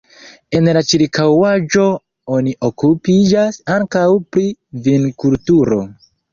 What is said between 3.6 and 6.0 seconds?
ankaŭ pri vinkulturo.